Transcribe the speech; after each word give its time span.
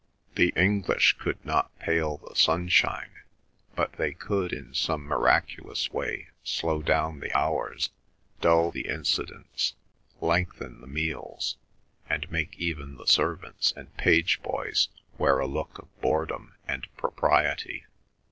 The 0.33 0.51
English 0.55 1.15
could 1.19 1.45
not 1.45 1.77
pale 1.77 2.17
the 2.17 2.35
sunshine, 2.35 3.19
but 3.75 3.93
they 3.93 4.13
could 4.13 4.51
in 4.51 4.73
some 4.73 5.03
miraculous 5.03 5.91
way 5.91 6.29
slow 6.43 6.81
down 6.81 7.19
the 7.19 7.31
hours, 7.37 7.91
dull 8.39 8.71
the 8.71 8.87
incidents, 8.87 9.75
lengthen 10.19 10.81
the 10.81 10.87
meals, 10.87 11.57
and 12.09 12.27
make 12.31 12.57
even 12.57 12.95
the 12.95 13.05
servants 13.05 13.73
and 13.77 13.95
page 13.95 14.41
boys 14.41 14.87
wear 15.19 15.37
a 15.37 15.45
look 15.45 15.77
of 15.77 16.01
boredom 16.01 16.55
and 16.67 16.87
propriety. 16.97 17.85